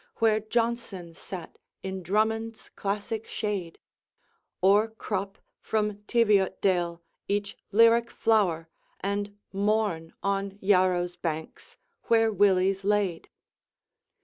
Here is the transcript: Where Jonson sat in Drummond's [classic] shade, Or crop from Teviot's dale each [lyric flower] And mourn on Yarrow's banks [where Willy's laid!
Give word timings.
Where 0.15 0.39
Jonson 0.39 1.13
sat 1.13 1.59
in 1.83 2.01
Drummond's 2.01 2.69
[classic] 2.75 3.27
shade, 3.27 3.77
Or 4.59 4.87
crop 4.87 5.37
from 5.61 6.01
Teviot's 6.05 6.57
dale 6.59 7.03
each 7.27 7.55
[lyric 7.71 8.09
flower] 8.09 8.67
And 9.01 9.37
mourn 9.53 10.13
on 10.23 10.57
Yarrow's 10.59 11.17
banks 11.17 11.77
[where 12.05 12.31
Willy's 12.33 12.83
laid! 12.83 13.29